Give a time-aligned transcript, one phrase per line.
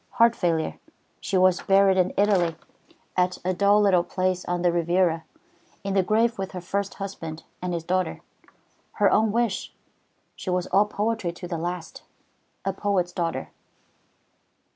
[0.13, 0.79] Heart failure.
[1.19, 2.55] She was buried in Italy,
[3.15, 5.25] at a dull little place on the Riviera,
[5.83, 8.21] in the grave with her first husband and his daughter.
[8.93, 9.71] Her own wish.
[10.35, 12.01] She was all poetry to the last,
[12.65, 13.49] a poet's daughter."